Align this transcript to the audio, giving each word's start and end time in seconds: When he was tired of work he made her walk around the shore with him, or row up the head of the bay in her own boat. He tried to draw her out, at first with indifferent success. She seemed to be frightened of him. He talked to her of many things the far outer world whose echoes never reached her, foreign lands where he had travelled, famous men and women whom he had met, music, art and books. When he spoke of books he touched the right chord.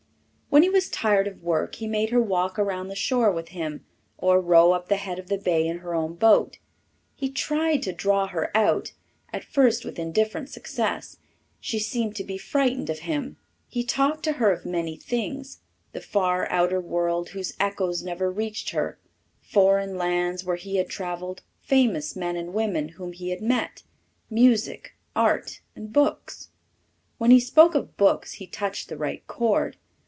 When 0.51 0.63
he 0.63 0.69
was 0.69 0.89
tired 0.89 1.27
of 1.29 1.41
work 1.41 1.75
he 1.75 1.87
made 1.87 2.09
her 2.09 2.21
walk 2.21 2.59
around 2.59 2.89
the 2.89 2.95
shore 2.95 3.31
with 3.31 3.49
him, 3.49 3.85
or 4.17 4.41
row 4.41 4.73
up 4.73 4.89
the 4.89 4.97
head 4.97 5.17
of 5.17 5.27
the 5.29 5.37
bay 5.37 5.65
in 5.65 5.77
her 5.77 5.95
own 5.95 6.15
boat. 6.15 6.57
He 7.15 7.31
tried 7.31 7.81
to 7.83 7.93
draw 7.93 8.27
her 8.27 8.51
out, 8.55 8.91
at 9.31 9.45
first 9.45 9.85
with 9.85 9.97
indifferent 9.97 10.49
success. 10.49 11.15
She 11.61 11.79
seemed 11.79 12.17
to 12.17 12.25
be 12.25 12.37
frightened 12.37 12.89
of 12.89 12.99
him. 13.07 13.37
He 13.69 13.85
talked 13.85 14.23
to 14.25 14.33
her 14.33 14.51
of 14.51 14.65
many 14.65 14.97
things 14.97 15.61
the 15.93 16.01
far 16.01 16.45
outer 16.51 16.81
world 16.81 17.29
whose 17.29 17.53
echoes 17.57 18.03
never 18.03 18.29
reached 18.29 18.71
her, 18.71 18.99
foreign 19.39 19.95
lands 19.95 20.43
where 20.43 20.57
he 20.57 20.75
had 20.75 20.89
travelled, 20.89 21.43
famous 21.61 22.13
men 22.17 22.35
and 22.35 22.53
women 22.53 22.89
whom 22.89 23.13
he 23.13 23.29
had 23.29 23.41
met, 23.41 23.83
music, 24.29 24.95
art 25.15 25.61
and 25.77 25.93
books. 25.93 26.49
When 27.19 27.31
he 27.31 27.39
spoke 27.39 27.73
of 27.73 27.95
books 27.95 28.33
he 28.33 28.47
touched 28.47 28.89
the 28.89 28.97
right 28.97 29.25
chord. 29.27 29.77